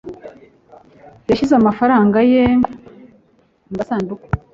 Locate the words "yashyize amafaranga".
1.29-2.17